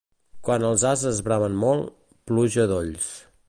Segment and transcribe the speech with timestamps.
[0.47, 1.95] Quan els ases bramen molt,
[2.31, 3.13] pluja a dolls.